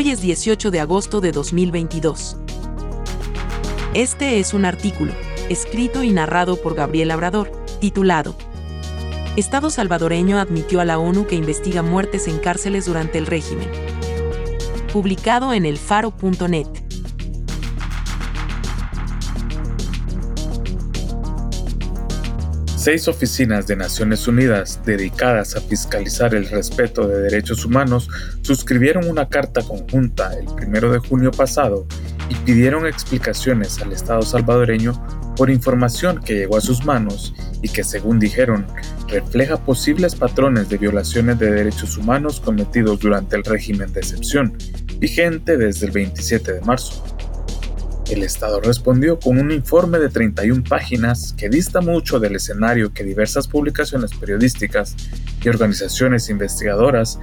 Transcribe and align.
Hoy 0.00 0.10
es 0.10 0.20
18 0.20 0.70
de 0.70 0.78
agosto 0.78 1.20
de 1.20 1.32
2022. 1.32 2.36
Este 3.94 4.38
es 4.38 4.54
un 4.54 4.64
artículo, 4.64 5.12
escrito 5.48 6.04
y 6.04 6.12
narrado 6.12 6.54
por 6.54 6.76
Gabriel 6.76 7.08
Labrador, 7.08 7.50
titulado 7.80 8.36
Estado 9.34 9.70
salvadoreño 9.70 10.38
admitió 10.38 10.80
a 10.80 10.84
la 10.84 11.00
ONU 11.00 11.26
que 11.26 11.34
investiga 11.34 11.82
muertes 11.82 12.28
en 12.28 12.38
cárceles 12.38 12.86
durante 12.86 13.18
el 13.18 13.26
régimen. 13.26 13.68
Publicado 14.92 15.52
en 15.52 15.66
elfaro.net. 15.66 16.68
Seis 22.78 23.08
oficinas 23.08 23.66
de 23.66 23.74
Naciones 23.74 24.28
Unidas 24.28 24.80
dedicadas 24.86 25.56
a 25.56 25.60
fiscalizar 25.60 26.32
el 26.36 26.48
respeto 26.48 27.08
de 27.08 27.22
derechos 27.22 27.64
humanos 27.64 28.08
suscribieron 28.42 29.10
una 29.10 29.28
carta 29.28 29.62
conjunta 29.62 30.32
el 30.34 30.46
1 30.46 30.92
de 30.92 30.98
junio 31.00 31.32
pasado 31.32 31.88
y 32.28 32.36
pidieron 32.36 32.86
explicaciones 32.86 33.82
al 33.82 33.92
Estado 33.92 34.22
salvadoreño 34.22 34.92
por 35.36 35.50
información 35.50 36.20
que 36.20 36.36
llegó 36.36 36.56
a 36.56 36.60
sus 36.60 36.84
manos 36.84 37.34
y 37.62 37.68
que, 37.68 37.82
según 37.82 38.20
dijeron, 38.20 38.64
refleja 39.08 39.56
posibles 39.56 40.14
patrones 40.14 40.68
de 40.68 40.78
violaciones 40.78 41.36
de 41.40 41.50
derechos 41.50 41.96
humanos 41.96 42.40
cometidos 42.40 43.00
durante 43.00 43.34
el 43.34 43.42
régimen 43.42 43.92
de 43.92 43.98
excepción, 43.98 44.56
vigente 45.00 45.56
desde 45.56 45.86
el 45.86 45.92
27 45.92 46.52
de 46.52 46.60
marzo. 46.60 47.04
El 48.10 48.22
Estado 48.22 48.60
respondió 48.62 49.20
con 49.20 49.38
un 49.38 49.50
informe 49.50 49.98
de 49.98 50.08
31 50.08 50.64
páginas 50.66 51.34
que 51.36 51.50
dista 51.50 51.82
mucho 51.82 52.18
del 52.18 52.36
escenario 52.36 52.94
que 52.94 53.04
diversas 53.04 53.46
publicaciones 53.46 54.12
periodísticas 54.14 54.96
y 55.42 55.48
organizaciones 55.50 56.30
investigadoras 56.30 57.20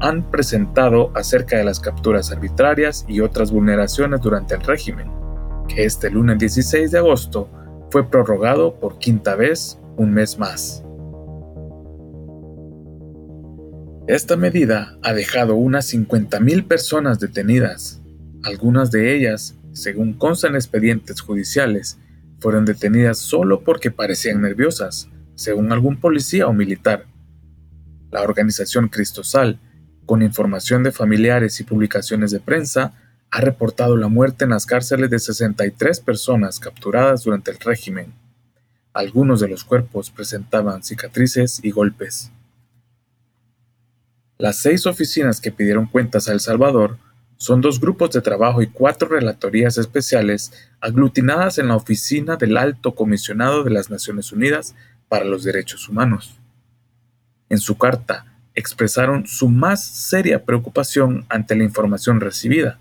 han 0.00 0.30
presentado 0.30 1.10
acerca 1.16 1.58
de 1.58 1.64
las 1.64 1.80
capturas 1.80 2.30
arbitrarias 2.30 3.04
y 3.08 3.20
otras 3.20 3.50
vulneraciones 3.50 4.20
durante 4.20 4.54
el 4.54 4.60
régimen, 4.60 5.10
que 5.66 5.84
este 5.84 6.08
lunes 6.08 6.38
16 6.38 6.92
de 6.92 6.98
agosto 6.98 7.50
fue 7.90 8.08
prorrogado 8.08 8.78
por 8.78 9.00
quinta 9.00 9.34
vez 9.34 9.80
un 9.96 10.12
mes 10.12 10.38
más. 10.38 10.84
Esta 14.06 14.36
medida 14.36 14.96
ha 15.02 15.12
dejado 15.14 15.56
unas 15.56 15.92
50.000 15.92 16.68
personas 16.68 17.18
detenidas, 17.18 18.00
algunas 18.44 18.92
de 18.92 19.16
ellas 19.16 19.57
según 19.78 20.14
constan 20.14 20.54
expedientes 20.54 21.20
judiciales, 21.20 21.98
fueron 22.40 22.64
detenidas 22.64 23.18
solo 23.18 23.62
porque 23.62 23.90
parecían 23.90 24.42
nerviosas, 24.42 25.08
según 25.34 25.72
algún 25.72 26.00
policía 26.00 26.46
o 26.46 26.52
militar. 26.52 27.06
La 28.10 28.22
organización 28.22 28.88
Cristosal, 28.88 29.60
con 30.04 30.22
información 30.22 30.82
de 30.82 30.92
familiares 30.92 31.60
y 31.60 31.64
publicaciones 31.64 32.30
de 32.30 32.40
prensa, 32.40 32.94
ha 33.30 33.40
reportado 33.40 33.96
la 33.96 34.08
muerte 34.08 34.44
en 34.44 34.50
las 34.50 34.66
cárceles 34.66 35.10
de 35.10 35.18
63 35.18 36.00
personas 36.00 36.58
capturadas 36.58 37.24
durante 37.24 37.50
el 37.50 37.58
régimen. 37.58 38.14
Algunos 38.92 39.40
de 39.40 39.48
los 39.48 39.64
cuerpos 39.64 40.10
presentaban 40.10 40.82
cicatrices 40.82 41.60
y 41.62 41.70
golpes. 41.70 42.32
Las 44.38 44.58
seis 44.58 44.86
oficinas 44.86 45.40
que 45.40 45.52
pidieron 45.52 45.86
cuentas 45.86 46.28
a 46.28 46.32
El 46.32 46.40
Salvador 46.40 46.98
son 47.38 47.60
dos 47.60 47.80
grupos 47.80 48.10
de 48.10 48.20
trabajo 48.20 48.62
y 48.62 48.66
cuatro 48.66 49.08
relatorías 49.08 49.78
especiales 49.78 50.52
aglutinadas 50.80 51.58
en 51.58 51.68
la 51.68 51.76
oficina 51.76 52.36
del 52.36 52.56
Alto 52.56 52.96
Comisionado 52.96 53.62
de 53.62 53.70
las 53.70 53.90
Naciones 53.90 54.32
Unidas 54.32 54.74
para 55.08 55.24
los 55.24 55.44
Derechos 55.44 55.88
Humanos. 55.88 56.36
En 57.48 57.58
su 57.58 57.78
carta 57.78 58.26
expresaron 58.56 59.28
su 59.28 59.48
más 59.48 59.84
seria 59.84 60.44
preocupación 60.44 61.26
ante 61.28 61.54
la 61.54 61.62
información 61.62 62.20
recibida, 62.20 62.80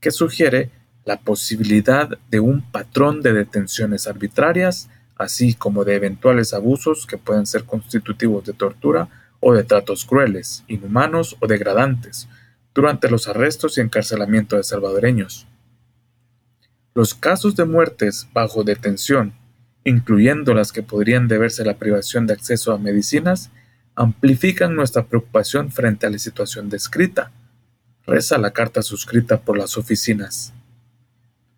que 0.00 0.10
sugiere 0.10 0.70
la 1.04 1.20
posibilidad 1.20 2.18
de 2.30 2.40
un 2.40 2.62
patrón 2.62 3.22
de 3.22 3.32
detenciones 3.32 4.08
arbitrarias, 4.08 4.90
así 5.16 5.54
como 5.54 5.84
de 5.84 5.94
eventuales 5.94 6.52
abusos 6.52 7.06
que 7.06 7.16
pueden 7.16 7.46
ser 7.46 7.62
constitutivos 7.62 8.44
de 8.44 8.54
tortura 8.54 9.08
o 9.38 9.54
de 9.54 9.62
tratos 9.62 10.04
crueles, 10.04 10.64
inhumanos 10.66 11.36
o 11.38 11.46
degradantes, 11.46 12.28
durante 12.74 13.08
los 13.08 13.28
arrestos 13.28 13.78
y 13.78 13.80
encarcelamiento 13.80 14.56
de 14.56 14.64
salvadoreños. 14.64 15.46
Los 16.94 17.14
casos 17.14 17.56
de 17.56 17.64
muertes 17.64 18.28
bajo 18.32 18.64
detención, 18.64 19.32
incluyendo 19.84 20.54
las 20.54 20.72
que 20.72 20.82
podrían 20.82 21.28
deberse 21.28 21.62
a 21.62 21.66
la 21.66 21.78
privación 21.78 22.26
de 22.26 22.34
acceso 22.34 22.72
a 22.72 22.78
medicinas, 22.78 23.50
amplifican 23.94 24.74
nuestra 24.74 25.04
preocupación 25.04 25.70
frente 25.70 26.06
a 26.06 26.10
la 26.10 26.18
situación 26.18 26.68
descrita, 26.68 27.30
reza 28.06 28.38
la 28.38 28.52
carta 28.52 28.82
suscrita 28.82 29.40
por 29.40 29.56
las 29.56 29.76
oficinas. 29.76 30.52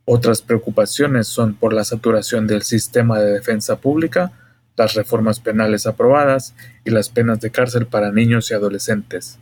Otras 0.04 0.42
preocupaciones 0.42 1.26
son 1.26 1.54
por 1.54 1.72
la 1.72 1.84
saturación 1.84 2.46
del 2.46 2.62
sistema 2.62 3.18
de 3.18 3.32
defensa 3.32 3.80
pública, 3.80 4.32
las 4.76 4.94
reformas 4.94 5.40
penales 5.40 5.86
aprobadas 5.86 6.54
y 6.84 6.90
las 6.90 7.08
penas 7.08 7.40
de 7.40 7.50
cárcel 7.50 7.86
para 7.86 8.12
niños 8.12 8.50
y 8.50 8.54
adolescentes. 8.54 9.38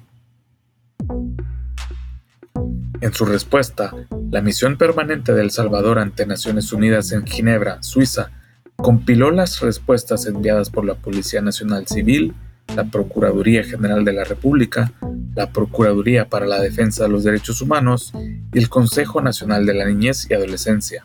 En 3.00 3.12
su 3.12 3.25
respuesta, 3.25 3.93
la 4.31 4.41
misión 4.41 4.78
permanente 4.78 5.34
de 5.34 5.43
El 5.43 5.50
Salvador 5.50 5.99
ante 5.99 6.27
Naciones 6.27 6.72
Unidas 6.72 7.12
en 7.12 7.27
Ginebra, 7.27 7.82
Suiza, 7.82 8.31
compiló 8.77 9.31
las 9.31 9.60
respuestas 9.60 10.27
enviadas 10.27 10.71
por 10.71 10.84
la 10.84 10.94
Policía 10.94 11.41
Nacional 11.41 11.87
Civil, 11.87 12.34
la 12.75 12.84
Procuraduría 12.84 13.65
General 13.65 14.04
de 14.04 14.12
la 14.12 14.25
República, 14.25 14.93
la 15.34 15.50
Procuraduría 15.50 16.28
para 16.28 16.47
la 16.47 16.60
Defensa 16.60 17.04
de 17.04 17.10
los 17.10 17.25
Derechos 17.25 17.60
Humanos 17.60 18.12
y 18.53 18.59
el 18.59 18.69
Consejo 18.69 19.21
Nacional 19.21 19.66
de 19.66 19.75
la 19.75 19.84
Niñez 19.87 20.27
y 20.31 20.34
Adolescencia. 20.34 21.04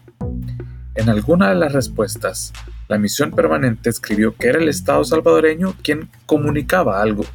En 0.95 1.09
alguna 1.09 1.49
de 1.49 1.55
las 1.55 1.73
respuestas, 1.73 2.53
la 2.87 2.97
misión 2.97 3.31
permanente 3.31 3.89
escribió 3.89 4.35
que 4.35 4.47
era 4.47 4.59
el 4.59 4.67
Estado 4.67 5.03
salvadoreño 5.03 5.75
quien 5.83 6.09
comunicaba 6.25 7.01
algo 7.01 7.25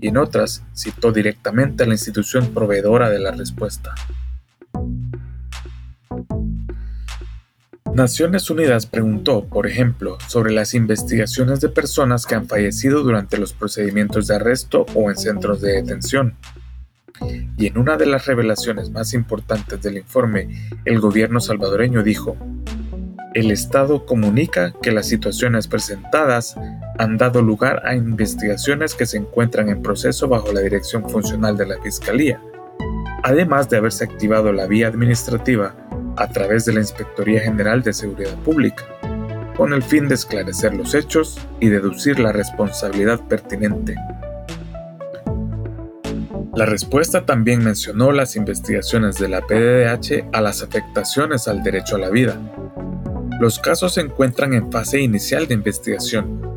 y 0.00 0.08
en 0.08 0.16
otras 0.16 0.62
citó 0.74 1.12
directamente 1.12 1.84
a 1.84 1.86
la 1.86 1.94
institución 1.94 2.52
proveedora 2.52 3.10
de 3.10 3.18
la 3.18 3.32
respuesta. 3.32 3.94
Naciones 7.96 8.50
Unidas 8.50 8.84
preguntó, 8.84 9.46
por 9.46 9.66
ejemplo, 9.66 10.18
sobre 10.28 10.52
las 10.52 10.74
investigaciones 10.74 11.60
de 11.62 11.70
personas 11.70 12.26
que 12.26 12.34
han 12.34 12.46
fallecido 12.46 13.02
durante 13.02 13.38
los 13.38 13.54
procedimientos 13.54 14.26
de 14.26 14.34
arresto 14.34 14.84
o 14.94 15.08
en 15.08 15.16
centros 15.16 15.62
de 15.62 15.72
detención. 15.72 16.36
Y 17.56 17.66
en 17.66 17.78
una 17.78 17.96
de 17.96 18.04
las 18.04 18.26
revelaciones 18.26 18.90
más 18.90 19.14
importantes 19.14 19.80
del 19.80 19.96
informe, 19.96 20.68
el 20.84 21.00
gobierno 21.00 21.40
salvadoreño 21.40 22.02
dijo, 22.02 22.36
el 23.32 23.50
Estado 23.50 24.04
comunica 24.04 24.74
que 24.82 24.92
las 24.92 25.08
situaciones 25.08 25.66
presentadas 25.66 26.56
han 26.98 27.16
dado 27.16 27.42
lugar 27.42 27.82
a 27.84 27.94
investigaciones 27.94 28.94
que 28.94 29.06
se 29.06 29.16
encuentran 29.16 29.68
en 29.68 29.82
proceso 29.82 30.28
bajo 30.28 30.52
la 30.52 30.60
dirección 30.60 31.08
funcional 31.08 31.56
de 31.56 31.66
la 31.66 31.80
Fiscalía, 31.82 32.40
además 33.22 33.68
de 33.68 33.78
haberse 33.78 34.04
activado 34.04 34.52
la 34.52 34.66
vía 34.66 34.88
administrativa 34.88 35.74
a 36.16 36.28
través 36.28 36.64
de 36.64 36.74
la 36.74 36.80
Inspectoría 36.80 37.40
General 37.40 37.82
de 37.82 37.92
Seguridad 37.92 38.34
Pública, 38.44 38.84
con 39.56 39.72
el 39.72 39.82
fin 39.82 40.08
de 40.08 40.14
esclarecer 40.14 40.74
los 40.74 40.94
hechos 40.94 41.38
y 41.60 41.68
deducir 41.68 42.18
la 42.18 42.32
responsabilidad 42.32 43.20
pertinente. 43.28 43.94
La 46.54 46.64
respuesta 46.64 47.26
también 47.26 47.62
mencionó 47.62 48.12
las 48.12 48.34
investigaciones 48.34 49.16
de 49.16 49.28
la 49.28 49.42
PDDH 49.42 50.30
a 50.32 50.40
las 50.40 50.62
afectaciones 50.62 51.48
al 51.48 51.62
derecho 51.62 51.96
a 51.96 51.98
la 51.98 52.08
vida, 52.08 52.38
los 53.38 53.58
casos 53.58 53.92
se 53.92 54.00
encuentran 54.00 54.54
en 54.54 54.72
fase 54.72 54.98
inicial 54.98 55.46
de 55.46 55.52
investigación. 55.52 56.55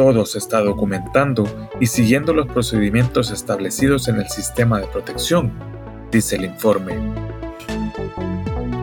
Todo 0.00 0.24
se 0.24 0.38
está 0.38 0.62
documentando 0.62 1.44
y 1.78 1.84
siguiendo 1.84 2.32
los 2.32 2.46
procedimientos 2.46 3.30
establecidos 3.30 4.08
en 4.08 4.16
el 4.16 4.30
sistema 4.30 4.80
de 4.80 4.86
protección, 4.86 5.52
dice 6.10 6.36
el 6.36 6.46
informe. 6.46 6.94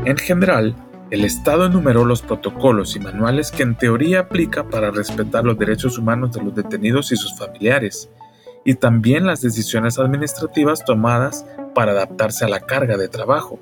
En 0.06 0.16
general, 0.16 0.76
el 1.10 1.26
Estado 1.26 1.66
enumeró 1.66 2.06
los 2.06 2.22
protocolos 2.22 2.96
y 2.96 3.00
manuales 3.00 3.50
que 3.50 3.64
en 3.64 3.76
teoría 3.76 4.20
aplica 4.20 4.70
para 4.70 4.92
respetar 4.92 5.44
los 5.44 5.58
derechos 5.58 5.98
humanos 5.98 6.34
de 6.34 6.44
los 6.44 6.54
detenidos 6.54 7.12
y 7.12 7.16
sus 7.16 7.36
familiares, 7.36 8.12
y 8.64 8.76
también 8.76 9.26
las 9.26 9.42
decisiones 9.42 9.98
administrativas 9.98 10.86
tomadas 10.86 11.48
para 11.74 11.94
adaptarse 11.94 12.46
a 12.46 12.48
la 12.48 12.60
carga 12.60 12.96
de 12.96 13.08
trabajo. 13.08 13.60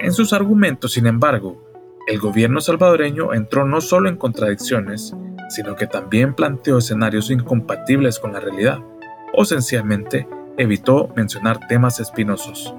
En 0.00 0.14
sus 0.14 0.32
argumentos, 0.32 0.92
sin 0.92 1.06
embargo, 1.06 1.69
el 2.06 2.18
gobierno 2.18 2.60
salvadoreño 2.60 3.34
entró 3.34 3.64
no 3.64 3.80
solo 3.80 4.08
en 4.08 4.16
contradicciones, 4.16 5.14
sino 5.48 5.76
que 5.76 5.86
también 5.86 6.34
planteó 6.34 6.78
escenarios 6.78 7.30
incompatibles 7.30 8.18
con 8.18 8.32
la 8.32 8.40
realidad, 8.40 8.78
o 9.32 9.44
sencillamente 9.44 10.26
evitó 10.56 11.12
mencionar 11.16 11.66
temas 11.68 12.00
espinosos. 12.00 12.74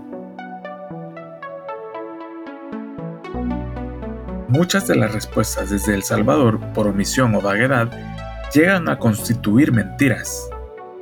Muchas 4.47 4.87
de 4.87 4.95
las 4.95 5.13
respuestas 5.13 5.69
desde 5.69 5.95
El 5.95 6.03
Salvador, 6.03 6.59
por 6.73 6.87
omisión 6.87 7.33
o 7.35 7.41
vaguedad, 7.41 7.89
llegan 8.53 8.89
a 8.89 8.99
constituir 8.99 9.71
mentiras. 9.71 10.49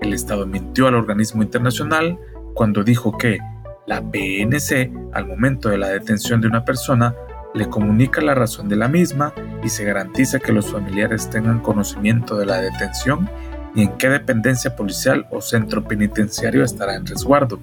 El 0.01 0.13
Estado 0.13 0.45
mintió 0.45 0.87
al 0.87 0.95
organismo 0.95 1.41
internacional 1.41 2.19
cuando 2.53 2.83
dijo 2.83 3.17
que 3.17 3.39
la 3.87 4.01
PNC, 4.01 4.91
al 5.13 5.25
momento 5.25 5.69
de 5.69 5.79
la 5.79 5.87
detención 5.87 6.41
de 6.41 6.47
una 6.47 6.63
persona, 6.63 7.15
le 7.53 7.69
comunica 7.69 8.21
la 8.21 8.35
razón 8.35 8.69
de 8.69 8.75
la 8.75 8.87
misma 8.87 9.33
y 9.63 9.69
se 9.69 9.83
garantiza 9.83 10.39
que 10.39 10.51
los 10.51 10.71
familiares 10.71 11.29
tengan 11.29 11.59
conocimiento 11.59 12.37
de 12.37 12.45
la 12.45 12.61
detención 12.61 13.29
y 13.75 13.83
en 13.83 13.97
qué 13.97 14.09
dependencia 14.09 14.75
policial 14.75 15.27
o 15.31 15.41
centro 15.41 15.83
penitenciario 15.83 16.63
estará 16.63 16.95
en 16.95 17.05
resguardo. 17.05 17.59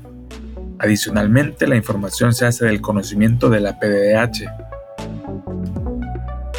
Adicionalmente, 0.78 1.66
la 1.66 1.76
información 1.76 2.34
se 2.34 2.46
hace 2.46 2.66
del 2.66 2.80
conocimiento 2.80 3.48
de 3.48 3.60
la 3.60 3.78
PDH. 3.78 4.44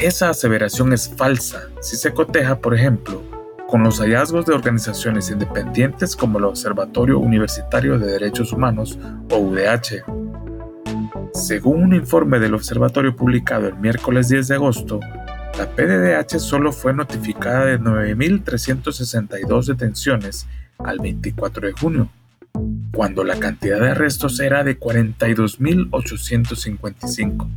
Esa 0.02 0.30
aseveración 0.30 0.94
es 0.94 1.10
falsa 1.10 1.64
si 1.82 1.98
se 1.98 2.14
coteja, 2.14 2.60
por 2.60 2.74
ejemplo, 2.74 3.22
con 3.68 3.84
los 3.84 4.00
hallazgos 4.00 4.46
de 4.46 4.54
organizaciones 4.54 5.30
independientes 5.30 6.16
como 6.16 6.40
el 6.40 6.46
Observatorio 6.46 7.20
Universitario 7.20 8.00
de 8.00 8.12
Derechos 8.14 8.54
Humanos 8.54 8.98
o 9.30 9.38
UDH. 9.38 10.17
Según 11.38 11.84
un 11.84 11.94
informe 11.94 12.40
del 12.40 12.56
observatorio 12.56 13.16
publicado 13.16 13.68
el 13.68 13.76
miércoles 13.76 14.28
10 14.28 14.48
de 14.48 14.56
agosto, 14.56 15.00
la 15.56 15.70
PDDH 15.70 16.40
solo 16.40 16.74
fue 16.74 16.96
notificada 16.96 17.66
de 17.66 17.80
9.362 17.80 19.68
detenciones 19.68 20.48
al 20.80 20.98
24 20.98 21.68
de 21.68 21.74
junio, 21.74 22.10
cuando 22.92 23.24
la 23.24 23.38
cantidad 23.38 23.80
de 23.80 23.92
arrestos 23.92 24.40
era 24.40 24.64
de 24.64 24.80
42.855. 24.80 27.48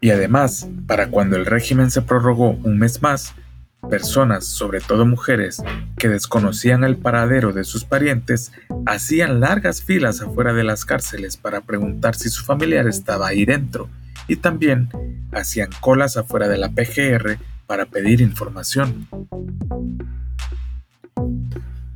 Y 0.00 0.10
además, 0.10 0.68
para 0.88 1.10
cuando 1.10 1.36
el 1.36 1.46
régimen 1.46 1.92
se 1.92 2.02
prorrogó 2.02 2.58
un 2.64 2.76
mes 2.76 3.02
más, 3.02 3.36
Personas, 3.88 4.46
sobre 4.46 4.80
todo 4.80 5.06
mujeres, 5.06 5.62
que 5.96 6.08
desconocían 6.08 6.84
el 6.84 6.96
paradero 6.96 7.52
de 7.52 7.64
sus 7.64 7.84
parientes, 7.84 8.52
hacían 8.86 9.40
largas 9.40 9.82
filas 9.82 10.20
afuera 10.20 10.52
de 10.52 10.64
las 10.64 10.84
cárceles 10.84 11.36
para 11.36 11.60
preguntar 11.60 12.14
si 12.14 12.28
su 12.28 12.44
familiar 12.44 12.86
estaba 12.86 13.28
ahí 13.28 13.44
dentro 13.44 13.88
y 14.26 14.36
también 14.36 14.88
hacían 15.32 15.70
colas 15.80 16.16
afuera 16.16 16.48
de 16.48 16.58
la 16.58 16.70
PGR 16.70 17.38
para 17.66 17.86
pedir 17.86 18.20
información. 18.20 19.08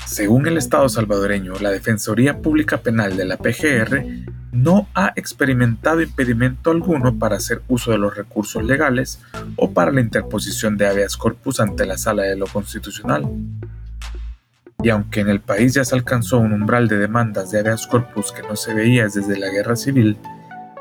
Según 0.07 0.47
el 0.47 0.57
Estado 0.57 0.89
salvadoreño, 0.89 1.55
la 1.61 1.71
Defensoría 1.71 2.41
Pública 2.41 2.79
Penal 2.79 3.17
de 3.17 3.25
la 3.27 3.37
PGR 3.37 4.28
no 4.53 4.89
ha 4.95 5.13
experimentado 5.17 6.01
impedimento 6.01 6.71
alguno 6.71 7.19
para 7.19 7.37
hacer 7.37 7.63
uso 7.69 7.91
de 7.91 7.99
los 7.99 8.17
recursos 8.17 8.63
legales 8.63 9.21
o 9.57 9.73
para 9.73 9.93
la 9.93 10.01
interposición 10.01 10.77
de 10.77 10.87
habeas 10.87 11.17
corpus 11.17 11.61
ante 11.61 11.87
la 11.87 11.99
Sala 11.99 12.23
de 12.23 12.37
lo 12.37 12.47
Constitucional. 12.47 13.29
Y 14.83 14.91
aunque 14.91 15.21
en 15.21 15.29
el 15.29 15.41
país 15.41 15.75
ya 15.75 15.85
se 15.85 15.95
alcanzó 15.95 16.39
un 16.39 16.53
umbral 16.53 16.89
de 16.89 16.99
demandas 16.99 17.51
de 17.51 17.59
habeas 17.59 17.87
corpus 17.87 18.33
que 18.33 18.43
no 18.43 18.57
se 18.57 18.75
veía 18.75 19.05
desde 19.05 19.39
la 19.39 19.49
guerra 19.49 19.77
civil, 19.77 20.17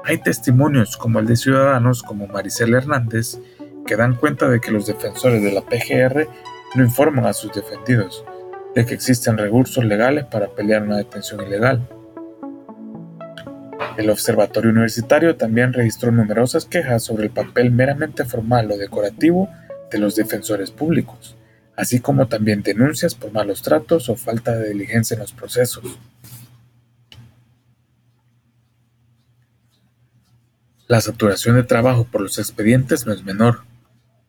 hay 0.05 0.19
testimonios 0.19 0.95
como 0.95 1.19
el 1.19 1.25
de 1.25 1.35
ciudadanos 1.35 2.03
como 2.03 2.27
Maricel 2.27 2.73
Hernández 2.73 3.39
que 3.85 3.95
dan 3.95 4.15
cuenta 4.15 4.47
de 4.47 4.61
que 4.61 4.71
los 4.71 4.85
defensores 4.85 5.41
de 5.41 5.51
la 5.51 5.61
PGR 5.61 6.27
no 6.75 6.83
informan 6.83 7.25
a 7.25 7.33
sus 7.33 7.51
defendidos 7.53 8.23
de 8.75 8.85
que 8.85 8.93
existen 8.93 9.37
recursos 9.37 9.83
legales 9.83 10.25
para 10.25 10.47
pelear 10.49 10.83
una 10.83 10.97
detención 10.97 11.41
ilegal. 11.41 11.87
El 13.97 14.11
Observatorio 14.11 14.69
Universitario 14.69 15.37
también 15.37 15.73
registró 15.73 16.11
numerosas 16.11 16.65
quejas 16.65 17.03
sobre 17.03 17.23
el 17.23 17.31
papel 17.31 17.71
meramente 17.71 18.25
formal 18.25 18.71
o 18.71 18.77
decorativo 18.77 19.49
de 19.89 19.97
los 19.97 20.15
defensores 20.15 20.69
públicos, 20.69 21.35
así 21.75 21.99
como 21.99 22.27
también 22.27 22.61
denuncias 22.61 23.15
por 23.15 23.31
malos 23.31 23.63
tratos 23.63 24.07
o 24.09 24.15
falta 24.15 24.55
de 24.55 24.69
diligencia 24.69 25.15
en 25.15 25.21
los 25.21 25.33
procesos. 25.33 25.97
La 30.87 31.01
saturación 31.01 31.55
de 31.55 31.63
trabajo 31.63 32.05
por 32.05 32.21
los 32.21 32.37
expedientes 32.37 33.07
no 33.07 33.13
es 33.13 33.23
menor. 33.23 33.63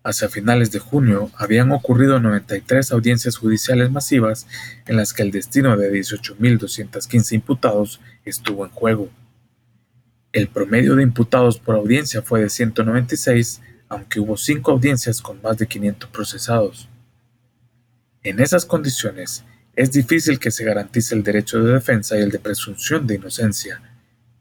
Hacia 0.02 0.30
finales 0.30 0.72
de 0.72 0.78
junio 0.78 1.30
habían 1.36 1.72
ocurrido 1.72 2.20
93 2.20 2.90
audiencias 2.92 3.36
judiciales 3.36 3.90
masivas 3.90 4.46
en 4.86 4.96
las 4.96 5.12
que 5.12 5.22
el 5.22 5.30
destino 5.30 5.76
de 5.76 5.92
18.215 5.92 7.32
imputados 7.32 8.00
estuvo 8.24 8.64
en 8.64 8.70
juego. 8.70 9.10
El 10.32 10.48
promedio 10.48 10.94
de 10.94 11.02
imputados 11.02 11.58
por 11.58 11.76
audiencia 11.76 12.20
fue 12.20 12.42
de 12.42 12.50
196, 12.50 13.62
aunque 13.88 14.20
hubo 14.20 14.36
cinco 14.36 14.72
audiencias 14.72 15.22
con 15.22 15.40
más 15.40 15.56
de 15.56 15.66
500 15.66 16.10
procesados. 16.10 16.88
En 18.22 18.40
esas 18.40 18.66
condiciones, 18.66 19.44
es 19.74 19.92
difícil 19.92 20.38
que 20.38 20.50
se 20.50 20.64
garantice 20.64 21.14
el 21.14 21.22
derecho 21.22 21.62
de 21.62 21.72
defensa 21.72 22.18
y 22.18 22.20
el 22.20 22.30
de 22.30 22.40
presunción 22.40 23.06
de 23.06 23.14
inocencia, 23.14 23.80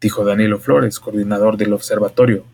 dijo 0.02 0.26
Danilo 0.26 0.60
Flores, 0.60 1.00
coordinador 1.00 1.56
del 1.56 1.74
observatorio. 1.74 2.46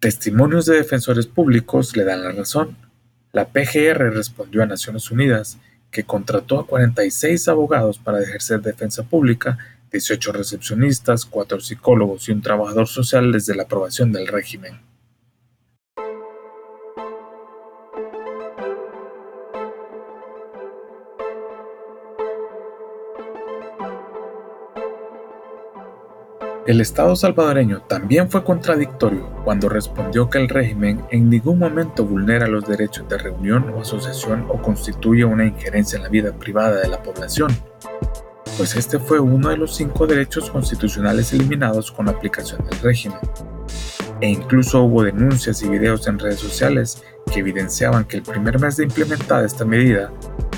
Testimonios 0.00 0.66
de 0.66 0.76
defensores 0.76 1.26
públicos 1.26 1.96
le 1.96 2.04
dan 2.04 2.24
la 2.24 2.32
razón. 2.32 2.76
La 3.32 3.48
PGR 3.48 4.12
respondió 4.12 4.62
a 4.62 4.66
Naciones 4.66 5.10
Unidas 5.10 5.58
que 5.90 6.04
contrató 6.04 6.58
a 6.58 6.66
46 6.66 7.48
abogados 7.48 7.98
para 7.98 8.22
ejercer 8.22 8.60
defensa 8.60 9.04
pública 9.04 9.58
18 9.90 10.32
recepcionistas, 10.32 11.24
4 11.24 11.60
psicólogos 11.60 12.28
y 12.28 12.32
un 12.32 12.42
trabajador 12.42 12.86
social 12.86 13.32
desde 13.32 13.54
la 13.54 13.64
aprobación 13.64 14.12
del 14.12 14.26
régimen. 14.26 14.80
El 26.68 26.82
Estado 26.82 27.16
salvadoreño 27.16 27.80
también 27.88 28.30
fue 28.30 28.44
contradictorio 28.44 29.30
cuando 29.42 29.70
respondió 29.70 30.28
que 30.28 30.36
el 30.36 30.50
régimen 30.50 31.02
en 31.10 31.30
ningún 31.30 31.58
momento 31.58 32.04
vulnera 32.04 32.46
los 32.46 32.68
derechos 32.68 33.08
de 33.08 33.16
reunión 33.16 33.70
o 33.70 33.80
asociación 33.80 34.44
o 34.50 34.60
constituye 34.60 35.24
una 35.24 35.46
injerencia 35.46 35.96
en 35.96 36.02
la 36.02 36.10
vida 36.10 36.34
privada 36.34 36.82
de 36.82 36.88
la 36.88 37.02
población 37.02 37.48
pues 38.58 38.74
este 38.74 38.98
fue 38.98 39.20
uno 39.20 39.50
de 39.50 39.56
los 39.56 39.76
cinco 39.76 40.08
derechos 40.08 40.50
constitucionales 40.50 41.32
eliminados 41.32 41.92
con 41.92 42.06
la 42.06 42.12
aplicación 42.12 42.60
del 42.68 42.80
régimen. 42.80 43.20
E 44.20 44.28
incluso 44.28 44.82
hubo 44.82 45.04
denuncias 45.04 45.62
y 45.62 45.68
videos 45.68 46.08
en 46.08 46.18
redes 46.18 46.40
sociales 46.40 47.04
que 47.32 47.38
evidenciaban 47.38 48.04
que 48.04 48.16
el 48.16 48.24
primer 48.24 48.58
mes 48.58 48.76
de 48.76 48.84
implementada 48.84 49.46
esta 49.46 49.64
medida, 49.64 50.12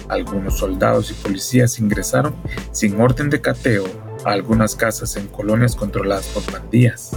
algunos 0.09 0.57
soldados 0.57 1.11
y 1.11 1.14
policías 1.14 1.78
ingresaron 1.78 2.35
sin 2.73 2.99
orden 2.99 3.28
de 3.28 3.42
cateo 3.42 3.85
a 4.25 4.30
algunas 4.30 4.75
casas 4.75 5.14
en 5.16 5.26
colonias 5.26 5.76
controladas 5.76 6.26
por 6.28 6.42
pandillas. 6.45 7.11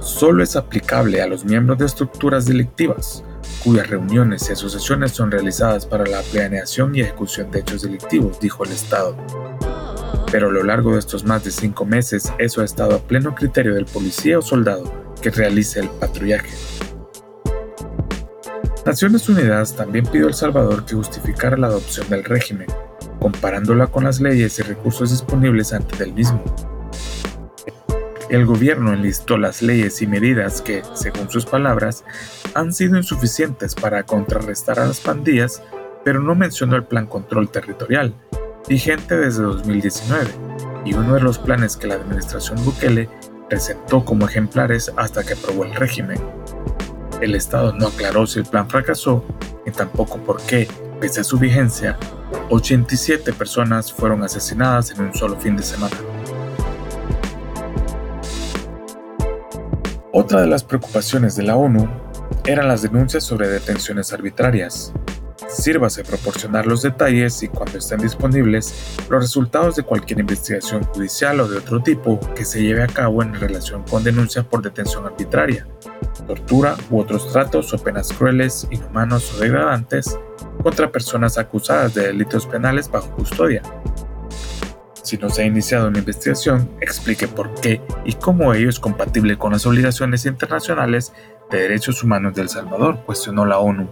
Solo 0.00 0.42
es 0.42 0.56
aplicable 0.56 1.22
a 1.22 1.28
los 1.28 1.44
miembros 1.44 1.78
de 1.78 1.86
estructuras 1.86 2.44
delictivas 2.44 3.22
cuyas 3.66 3.90
reuniones 3.90 4.48
y 4.48 4.52
asociaciones 4.52 5.10
son 5.10 5.32
realizadas 5.32 5.86
para 5.86 6.06
la 6.06 6.22
planeación 6.22 6.94
y 6.94 7.00
ejecución 7.00 7.50
de 7.50 7.58
hechos 7.58 7.82
delictivos, 7.82 8.38
dijo 8.38 8.64
el 8.64 8.70
Estado. 8.70 9.16
Pero 10.30 10.46
a 10.46 10.52
lo 10.52 10.62
largo 10.62 10.92
de 10.92 11.00
estos 11.00 11.24
más 11.24 11.42
de 11.42 11.50
cinco 11.50 11.84
meses, 11.84 12.32
eso 12.38 12.60
ha 12.60 12.64
estado 12.64 12.94
a 12.94 13.00
pleno 13.00 13.34
criterio 13.34 13.74
del 13.74 13.86
policía 13.86 14.38
o 14.38 14.42
soldado 14.42 14.84
que 15.20 15.30
realice 15.30 15.80
el 15.80 15.88
patrullaje. 15.88 16.56
Naciones 18.84 19.28
Unidas 19.28 19.74
también 19.74 20.06
pidió 20.06 20.26
a 20.26 20.28
El 20.28 20.34
Salvador 20.34 20.84
que 20.84 20.94
justificara 20.94 21.56
la 21.56 21.66
adopción 21.66 22.08
del 22.08 22.22
régimen, 22.22 22.68
comparándola 23.18 23.88
con 23.88 24.04
las 24.04 24.20
leyes 24.20 24.60
y 24.60 24.62
recursos 24.62 25.10
disponibles 25.10 25.72
antes 25.72 25.98
del 25.98 26.12
mismo. 26.12 26.40
El 28.28 28.44
gobierno 28.44 28.92
enlistó 28.92 29.38
las 29.38 29.62
leyes 29.62 30.02
y 30.02 30.06
medidas 30.08 30.60
que, 30.60 30.82
según 30.94 31.30
sus 31.30 31.46
palabras, 31.46 32.04
han 32.54 32.72
sido 32.72 32.96
insuficientes 32.96 33.76
para 33.76 34.02
contrarrestar 34.02 34.80
a 34.80 34.86
las 34.86 34.98
pandillas, 34.98 35.62
pero 36.04 36.20
no 36.20 36.34
mencionó 36.34 36.74
el 36.74 36.82
Plan 36.82 37.06
Control 37.06 37.48
Territorial, 37.48 38.14
vigente 38.68 39.16
desde 39.16 39.44
2019, 39.44 40.28
y 40.84 40.94
uno 40.94 41.14
de 41.14 41.20
los 41.20 41.38
planes 41.38 41.76
que 41.76 41.86
la 41.86 41.94
administración 41.94 42.64
Bukele 42.64 43.08
presentó 43.48 44.04
como 44.04 44.26
ejemplares 44.26 44.92
hasta 44.96 45.22
que 45.22 45.34
aprobó 45.34 45.64
el 45.64 45.74
régimen. 45.76 46.18
El 47.20 47.36
Estado 47.36 47.72
no 47.74 47.86
aclaró 47.86 48.26
si 48.26 48.40
el 48.40 48.46
plan 48.46 48.68
fracasó, 48.68 49.24
ni 49.64 49.70
tampoco 49.70 50.18
por 50.18 50.42
qué, 50.42 50.66
pese 51.00 51.20
a 51.20 51.24
su 51.24 51.38
vigencia, 51.38 51.96
87 52.50 53.32
personas 53.34 53.92
fueron 53.92 54.24
asesinadas 54.24 54.90
en 54.90 55.00
un 55.02 55.14
solo 55.14 55.36
fin 55.36 55.56
de 55.56 55.62
semana. 55.62 55.96
Otra 60.18 60.40
de 60.40 60.46
las 60.46 60.64
preocupaciones 60.64 61.36
de 61.36 61.42
la 61.42 61.56
ONU 61.56 61.86
eran 62.46 62.68
las 62.68 62.80
denuncias 62.80 63.22
sobre 63.22 63.48
detenciones 63.48 64.14
arbitrarias. 64.14 64.94
Sírvase 65.46 66.04
proporcionar 66.04 66.66
los 66.66 66.80
detalles 66.80 67.42
y 67.42 67.48
cuando 67.48 67.76
estén 67.76 68.00
disponibles 68.00 68.96
los 69.10 69.22
resultados 69.22 69.76
de 69.76 69.82
cualquier 69.82 70.20
investigación 70.20 70.84
judicial 70.84 71.38
o 71.40 71.48
de 71.48 71.58
otro 71.58 71.82
tipo 71.82 72.18
que 72.34 72.46
se 72.46 72.62
lleve 72.62 72.82
a 72.82 72.86
cabo 72.86 73.22
en 73.22 73.34
relación 73.34 73.82
con 73.82 74.04
denuncias 74.04 74.46
por 74.46 74.62
detención 74.62 75.04
arbitraria, 75.04 75.66
tortura 76.26 76.76
u 76.88 76.98
otros 76.98 77.30
tratos 77.30 77.74
o 77.74 77.78
penas 77.78 78.10
crueles, 78.10 78.66
inhumanos 78.70 79.34
o 79.34 79.40
degradantes 79.40 80.18
contra 80.62 80.90
personas 80.90 81.36
acusadas 81.36 81.92
de 81.92 82.06
delitos 82.06 82.46
penales 82.46 82.90
bajo 82.90 83.10
custodia. 83.10 83.60
Si 85.06 85.16
no 85.18 85.30
se 85.30 85.42
ha 85.42 85.46
iniciado 85.46 85.86
una 85.86 86.00
investigación, 86.00 86.68
explique 86.80 87.28
por 87.28 87.54
qué 87.60 87.80
y 88.04 88.14
cómo 88.14 88.52
ello 88.52 88.68
es 88.68 88.80
compatible 88.80 89.38
con 89.38 89.52
las 89.52 89.64
obligaciones 89.64 90.26
internacionales 90.26 91.12
de 91.48 91.60
derechos 91.60 92.02
humanos 92.02 92.34
de 92.34 92.42
El 92.42 92.48
Salvador, 92.48 93.04
cuestionó 93.06 93.46
la 93.46 93.60
ONU. 93.60 93.88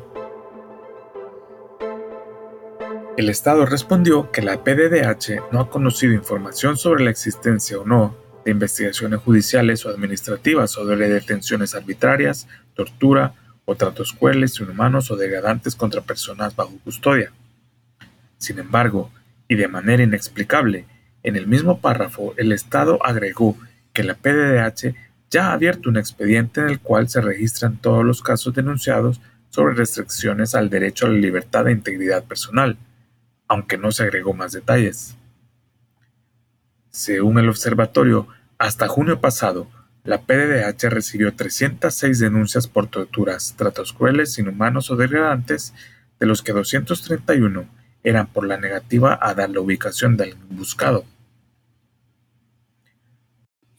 El 3.17 3.29
Estado 3.29 3.65
respondió 3.65 4.33
que 4.33 4.43
la 4.43 4.65
PDDH 4.65 5.53
no 5.53 5.61
ha 5.61 5.71
conocido 5.71 6.15
información 6.15 6.77
sobre 6.77 7.05
la 7.05 7.11
existencia 7.11 7.79
o 7.79 7.85
no 7.85 8.17
de 8.45 8.51
investigaciones 8.51 9.21
judiciales 9.21 9.87
o 9.87 9.91
administrativas 9.91 10.73
sobre 10.73 10.97
detenciones 11.09 11.77
arbitrarias, 11.77 12.49
tortura 12.75 13.35
o 13.67 13.77
tratos 13.77 14.15
crueles, 14.15 14.59
inhumanos 14.59 15.13
o 15.13 15.17
degradantes 15.17 15.77
contra 15.77 16.01
personas 16.01 16.57
bajo 16.57 16.77
custodia. 16.83 17.31
Sin 18.37 18.59
embargo, 18.59 19.13
y 19.47 19.55
de 19.55 19.69
manera 19.69 20.03
inexplicable, 20.03 20.87
en 21.25 21.37
el 21.37 21.49
mismo 21.49 21.81
párrafo 21.81 22.35
el 22.37 22.53
Estado 22.53 23.05
agregó 23.05 23.57
que 23.93 24.05
la 24.05 24.15
PDDH 24.15 24.95
ya 25.31 25.49
ha 25.49 25.53
abierto 25.55 25.89
un 25.89 25.97
expediente 25.97 26.61
en 26.61 26.69
el 26.69 26.79
cual 26.79 27.09
se 27.09 27.21
registran 27.21 27.79
todos 27.79 28.05
los 28.05 28.23
casos 28.23 28.55
denunciados 28.55 29.21
sobre 29.51 29.75
restricciones 29.75 30.55
al 30.55 30.71
derecho 30.71 31.07
a 31.07 31.09
la 31.09 31.19
libertad 31.19 31.67
e 31.67 31.73
integridad 31.73 32.25
personal, 32.25 32.77
aunque 33.49 33.79
no 33.79 33.91
se 33.91 34.05
agregó 34.05 34.35
más 34.35 34.53
detalles. 34.53 35.17
Según 36.91 37.39
el 37.39 37.49
observatorio, 37.49 38.29
hasta 38.59 38.87
junio 38.87 39.21
pasado, 39.21 39.69
la 40.05 40.21
PDDH 40.21 40.91
recibió 40.91 41.35
306 41.35 42.19
denuncias 42.19 42.69
por 42.69 42.89
torturas, 42.89 43.55
tratos 43.57 43.93
crueles, 43.93 44.39
inhumanos 44.39 44.91
o 44.91 44.97
degradantes, 44.97 45.73
de 46.21 46.27
los 46.27 46.43
que 46.43 46.53
231 46.53 47.67
eran 48.05 48.27
por 48.27 48.47
la 48.47 48.59
negativa 48.59 49.19
a 49.21 49.35
dar 49.35 49.51
la 49.51 49.61
ubicación 49.61 50.17
del 50.17 50.37
buscado. 50.51 51.05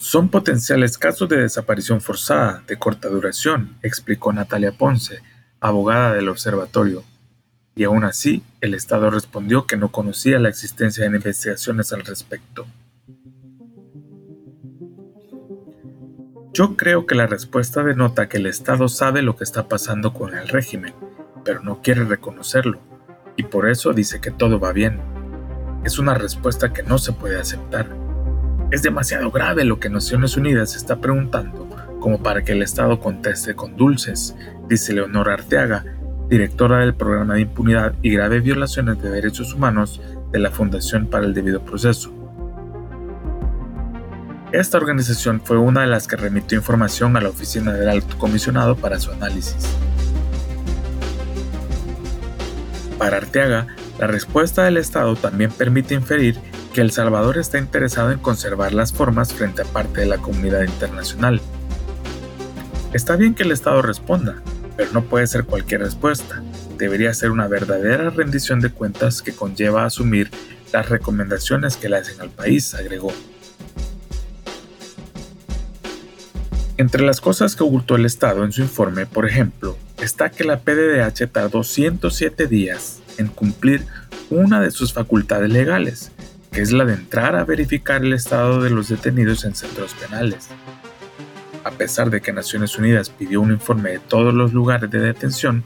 Son 0.06 0.30
potenciales 0.30 1.00
casos 1.00 1.28
de 1.30 1.38
desaparición 1.38 2.00
forzada 2.00 2.62
de 2.68 2.78
corta 2.78 3.10
duración, 3.10 3.76
explicó 3.82 4.32
Natalia 4.32 4.72
Ponce, 4.72 5.24
abogada 5.60 6.14
del 6.14 6.30
observatorio 6.30 7.04
y 7.76 7.86
aún 7.86 8.04
así 8.04 8.44
el 8.62 8.76
Estado 8.76 9.10
respondió 9.10 9.66
que 9.66 9.78
no 9.78 9.92
conocía 9.92 10.38
la 10.38 10.50
existencia 10.50 11.10
de 11.10 11.18
investigaciones 11.18 11.92
al 11.92 12.06
respecto. 12.06 12.68
Yo 16.54 16.78
creo 16.78 17.08
que 17.08 17.16
la 17.16 17.26
respuesta 17.26 17.82
denota 17.82 18.30
que 18.30 18.38
el 18.38 18.46
Estado 18.46 18.88
sabe 18.90 19.24
lo 19.24 19.36
que 19.36 19.44
está 19.44 19.68
pasando 19.68 20.14
con 20.14 20.38
el 20.38 20.48
régimen, 20.50 20.94
pero 21.44 21.64
no 21.64 21.82
quiere 21.82 22.04
reconocerlo, 22.04 22.80
y 23.38 23.42
por 23.42 23.68
eso 23.68 23.92
dice 23.92 24.22
que 24.22 24.30
todo 24.30 24.60
va 24.60 24.72
bien. 24.72 25.02
Es 25.84 25.98
una 25.98 26.14
respuesta 26.14 26.74
que 26.74 26.84
no 26.84 27.00
se 27.00 27.12
puede 27.12 27.40
aceptar. 27.40 28.05
Es 28.76 28.82
demasiado 28.82 29.32
grave 29.32 29.64
lo 29.64 29.80
que 29.80 29.90
Naciones 29.90 30.36
Unidas 30.36 30.76
está 30.76 30.98
preguntando 30.98 31.70
como 32.02 32.22
para 32.22 32.44
que 32.44 32.52
el 32.52 32.62
Estado 32.62 33.00
conteste 33.00 33.56
con 33.56 33.78
dulces, 33.78 34.36
dice 34.68 34.92
Leonor 34.92 35.30
Arteaga, 35.30 35.86
directora 36.28 36.80
del 36.80 36.94
Programa 36.94 37.36
de 37.36 37.42
Impunidad 37.44 37.94
y 38.02 38.10
Graves 38.10 38.44
Violaciones 38.44 39.02
de 39.02 39.12
Derechos 39.12 39.54
Humanos 39.54 40.02
de 40.34 40.40
la 40.40 40.52
Fundación 40.52 41.08
para 41.08 41.26
el 41.26 41.34
Debido 41.34 41.64
Proceso. 41.64 42.14
Esta 44.52 44.78
organización 44.78 45.40
fue 45.42 45.58
una 45.58 45.80
de 45.80 45.88
las 45.88 46.06
que 46.06 46.18
remitió 46.18 46.58
información 46.58 47.16
a 47.16 47.22
la 47.22 47.30
Oficina 47.30 47.72
del 47.72 47.88
Alto 47.88 48.18
Comisionado 48.18 48.76
para 48.76 49.00
su 49.00 49.10
análisis. 49.10 49.70
Para 52.98 53.16
Arteaga, 53.16 53.68
la 53.98 54.08
respuesta 54.08 54.64
del 54.64 54.76
Estado 54.76 55.16
también 55.16 55.52
permite 55.52 55.94
inferir 55.94 56.38
que 56.74 56.82
El 56.82 56.92
Salvador 56.92 57.38
está 57.38 57.58
interesado 57.58 58.12
en 58.12 58.20
conservar 58.20 58.74
las 58.74 58.92
formas 58.92 59.34
frente 59.34 59.62
a 59.62 59.66
parte 59.66 60.02
de 60.02 60.08
la 60.08 60.18
comunidad 60.18 60.64
internacional. 60.64 61.40
Está 62.94 63.16
bien 63.16 63.36
que 63.36 63.44
el 63.44 63.54
Estado 63.54 63.82
responda, 63.82 64.42
pero 64.76 64.92
no 64.92 65.06
puede 65.06 65.28
ser 65.28 65.46
cualquier 65.46 65.82
respuesta. 65.82 66.44
Debería 66.78 67.14
ser 67.14 67.32
una 67.32 67.48
verdadera 67.48 68.10
rendición 68.10 68.60
de 68.60 68.70
cuentas 68.70 69.22
que 69.22 69.34
conlleva 69.34 69.86
asumir 69.86 70.30
las 70.74 70.90
recomendaciones 70.90 71.78
que 71.78 71.88
le 71.88 71.98
hacen 71.98 72.20
al 72.20 72.30
país, 72.30 72.74
agregó. 72.74 73.14
Entre 76.76 77.02
las 77.02 77.22
cosas 77.22 77.56
que 77.56 77.64
ocultó 77.64 77.96
el 77.96 78.06
Estado 78.06 78.44
en 78.44 78.52
su 78.52 78.62
informe, 78.62 79.06
por 79.06 79.26
ejemplo, 79.26 79.78
está 80.02 80.30
que 80.30 80.44
la 80.44 80.60
PDDH 80.60 81.32
tardó 81.32 81.64
107 81.64 82.48
días 82.48 83.02
en 83.18 83.28
cumplir 83.28 83.86
una 84.30 84.62
de 84.62 84.72
sus 84.72 84.94
facultades 84.94 85.50
legales, 85.50 86.12
que 86.52 86.62
es 86.62 86.72
la 86.72 86.86
de 86.86 86.94
entrar 86.94 87.36
a 87.36 87.46
verificar 87.46 88.04
el 88.04 88.14
estado 88.14 88.62
de 88.62 88.70
los 88.70 88.90
detenidos 88.90 89.46
en 89.46 89.56
centros 89.56 89.94
penales 89.94 90.50
a 91.66 91.72
pesar 91.72 92.12
de 92.12 92.22
que 92.22 92.32
Naciones 92.32 92.78
Unidas 92.78 93.10
pidió 93.10 93.42
un 93.42 93.52
informe 93.52 93.90
de 93.90 94.00
todos 94.00 94.34
los 94.36 94.54
lugares 94.54 94.90
de 94.92 95.00
detención, 95.00 95.64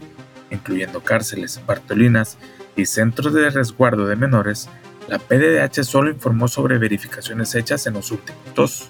incluyendo 0.50 1.02
cárceles, 1.02 1.62
bartolinas 1.68 2.38
y 2.78 2.86
centros 2.86 3.34
de 3.34 3.50
resguardo 3.50 4.08
de 4.08 4.16
menores, 4.16 4.70
la 5.10 5.20
PDDH 5.20 5.84
solo 5.84 6.10
informó 6.10 6.48
sobre 6.48 6.78
verificaciones 6.78 7.54
hechas 7.54 7.86
en 7.86 7.96
los 7.96 8.12
últimos 8.12 8.42
dos. 8.56 8.90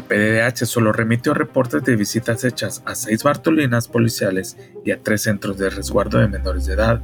La 0.00 0.06
PDDH 0.06 0.64
solo 0.64 0.92
remitió 0.92 1.34
reportes 1.34 1.84
de 1.84 1.94
visitas 1.94 2.42
hechas 2.44 2.82
a 2.86 2.94
seis 2.94 3.22
bartolinas 3.22 3.86
policiales 3.86 4.56
y 4.82 4.92
a 4.92 5.02
tres 5.02 5.24
centros 5.24 5.58
de 5.58 5.68
resguardo 5.68 6.18
de 6.18 6.26
menores 6.26 6.64
de 6.64 6.72
edad. 6.72 7.02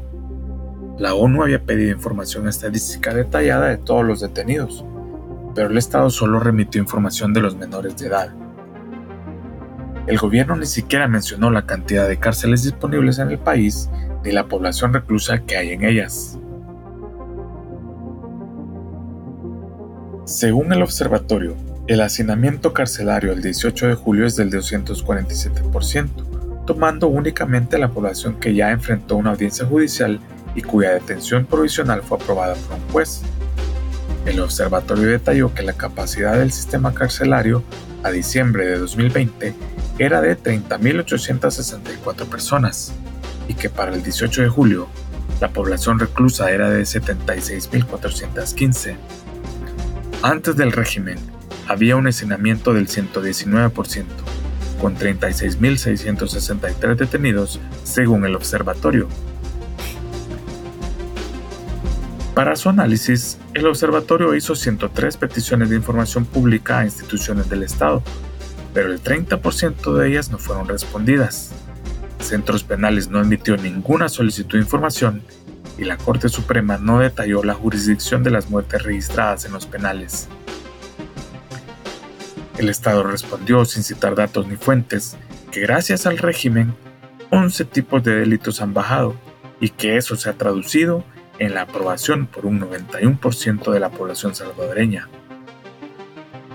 La 0.98 1.14
ONU 1.14 1.42
había 1.42 1.62
pedido 1.62 1.90
información 1.92 2.48
estadística 2.48 3.12
detallada 3.12 3.66
de 3.66 3.76
todos 3.76 4.02
los 4.02 4.22
detenidos, 4.22 4.82
pero 5.54 5.68
el 5.68 5.76
Estado 5.76 6.08
solo 6.08 6.40
remitió 6.40 6.80
información 6.80 7.34
de 7.34 7.42
los 7.42 7.54
menores 7.54 7.98
de 7.98 8.06
edad. 8.06 8.34
El 10.06 10.16
gobierno 10.16 10.56
ni 10.56 10.64
siquiera 10.64 11.06
mencionó 11.06 11.50
la 11.50 11.66
cantidad 11.66 12.08
de 12.08 12.18
cárceles 12.18 12.62
disponibles 12.62 13.18
en 13.18 13.30
el 13.30 13.38
país 13.38 13.90
ni 14.24 14.32
la 14.32 14.48
población 14.48 14.94
reclusa 14.94 15.44
que 15.44 15.58
hay 15.58 15.72
en 15.72 15.84
ellas. 15.84 16.38
Según 20.24 20.72
el 20.72 20.80
observatorio, 20.80 21.56
el 21.88 22.00
hacinamiento 22.00 22.72
carcelario 22.72 23.32
el 23.32 23.42
18 23.42 23.86
de 23.86 23.94
julio 23.94 24.26
es 24.26 24.34
del 24.34 24.50
247%, 24.50 26.64
tomando 26.66 27.06
únicamente 27.06 27.78
la 27.78 27.90
población 27.90 28.40
que 28.40 28.54
ya 28.54 28.72
enfrentó 28.72 29.14
una 29.16 29.30
audiencia 29.30 29.64
judicial 29.66 30.18
y 30.56 30.62
cuya 30.62 30.94
detención 30.94 31.46
provisional 31.46 32.02
fue 32.02 32.18
aprobada 32.18 32.54
por 32.54 32.78
un 32.78 32.88
juez. 32.88 33.22
El 34.24 34.40
observatorio 34.40 35.06
detalló 35.06 35.54
que 35.54 35.62
la 35.62 35.74
capacidad 35.74 36.36
del 36.36 36.50
sistema 36.50 36.92
carcelario 36.92 37.62
a 38.02 38.10
diciembre 38.10 38.66
de 38.66 38.78
2020 38.78 39.54
era 39.98 40.20
de 40.20 40.36
30.864 40.36 42.26
personas 42.26 42.92
y 43.46 43.54
que 43.54 43.70
para 43.70 43.94
el 43.94 44.02
18 44.02 44.42
de 44.42 44.48
julio 44.48 44.88
la 45.40 45.52
población 45.52 46.00
reclusa 46.00 46.50
era 46.50 46.68
de 46.68 46.82
76.415. 46.82 48.96
Antes 50.22 50.56
del 50.56 50.72
régimen 50.72 51.35
había 51.68 51.96
un 51.96 52.06
hacinamiento 52.06 52.72
del 52.72 52.88
119%, 52.88 54.04
con 54.80 54.96
36.663 54.96 56.96
detenidos 56.96 57.60
según 57.84 58.24
el 58.26 58.36
observatorio, 58.36 59.08
Para 62.36 62.54
su 62.54 62.68
análisis, 62.68 63.38
el 63.54 63.66
observatorio 63.66 64.34
hizo 64.34 64.54
103 64.54 65.16
peticiones 65.16 65.70
de 65.70 65.76
información 65.76 66.26
pública 66.26 66.80
a 66.80 66.84
instituciones 66.84 67.48
del 67.48 67.62
Estado, 67.62 68.02
pero 68.74 68.92
el 68.92 69.02
30% 69.02 69.94
de 69.94 70.08
ellas 70.10 70.30
no 70.30 70.36
fueron 70.36 70.68
respondidas. 70.68 71.52
Centros 72.20 72.62
Penales 72.62 73.08
no 73.08 73.22
emitió 73.22 73.56
ninguna 73.56 74.10
solicitud 74.10 74.58
de 74.58 74.64
información 74.64 75.22
y 75.78 75.84
la 75.84 75.96
Corte 75.96 76.28
Suprema 76.28 76.76
no 76.76 76.98
detalló 76.98 77.42
la 77.42 77.54
jurisdicción 77.54 78.22
de 78.22 78.32
las 78.32 78.50
muertes 78.50 78.82
registradas 78.82 79.46
en 79.46 79.54
los 79.54 79.64
penales. 79.64 80.28
El 82.58 82.70
Estado 82.70 83.02
respondió 83.02 83.66
sin 83.66 83.82
citar 83.82 84.14
datos 84.14 84.46
ni 84.46 84.56
fuentes 84.56 85.16
que 85.50 85.60
gracias 85.60 86.06
al 86.06 86.16
régimen 86.16 86.74
11 87.30 87.66
tipos 87.66 88.02
de 88.02 88.16
delitos 88.16 88.62
han 88.62 88.72
bajado 88.72 89.14
y 89.60 89.68
que 89.68 89.98
eso 89.98 90.16
se 90.16 90.30
ha 90.30 90.34
traducido 90.34 91.04
en 91.38 91.52
la 91.52 91.62
aprobación 91.62 92.26
por 92.26 92.46
un 92.46 92.58
91% 92.60 93.70
de 93.72 93.80
la 93.80 93.90
población 93.90 94.34
salvadoreña. 94.34 95.08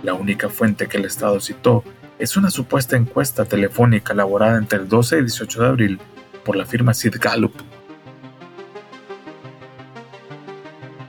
La 0.02 0.16
única 0.16 0.50
fuente 0.50 0.88
que 0.88 0.98
el 0.98 1.06
Estado 1.06 1.40
citó 1.40 1.84
es 2.18 2.36
una 2.36 2.50
supuesta 2.50 2.98
encuesta 2.98 3.46
telefónica 3.46 4.14
elaborada 4.14 4.58
entre 4.58 4.80
el 4.80 4.88
12 4.88 5.20
y 5.20 5.22
18 5.22 5.62
de 5.62 5.68
abril 5.68 6.00
por 6.44 6.56
la 6.56 6.66
firma 6.66 6.96
Sid 6.96 7.18
Gallup. 7.20 7.54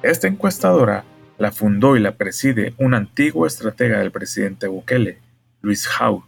Esta 0.02 0.26
encuestadora 0.26 1.04
la 1.42 1.50
fundó 1.50 1.96
y 1.96 2.00
la 2.00 2.16
preside 2.16 2.72
un 2.78 2.94
antiguo 2.94 3.48
estratega 3.48 3.98
del 3.98 4.12
presidente 4.12 4.68
Bukele, 4.68 5.18
Luis 5.60 5.88
Haug. 5.88 6.24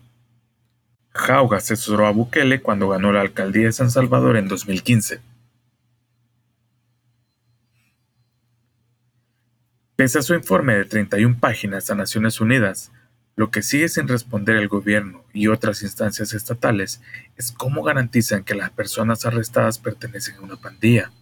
Haug 1.15 1.55
asesoró 1.55 2.09
a 2.09 2.11
Bukele 2.11 2.61
cuando 2.61 2.89
ganó 2.89 3.13
la 3.13 3.21
alcaldía 3.21 3.67
de 3.67 3.73
San 3.73 3.93
Salvador 3.93 4.37
en 4.37 4.49
2015. 4.49 5.21
Pese 9.95 10.19
a 10.19 10.23
su 10.23 10.35
informe 10.35 10.75
de 10.75 10.85
31 10.85 11.39
páginas 11.39 11.89
a 11.91 11.95
Naciones 11.95 12.41
Unidas, 12.41 12.91
lo 13.37 13.53
que 13.53 13.63
sigue 13.63 13.89
sin 13.89 14.09
responder 14.09 14.57
el 14.57 14.67
gobierno 14.67 15.23
y 15.33 15.47
otras 15.47 15.83
instancias 15.83 16.35
estatales 16.35 17.01
es 17.37 17.53
cómo 17.53 17.85
garantizan 17.85 18.43
que 18.43 18.57
las 18.57 18.71
personas 18.71 19.25
arrestadas 19.27 19.79
pertenecen 19.79 20.35
a 20.39 20.41
una 20.41 20.57
pandilla. 20.57 21.13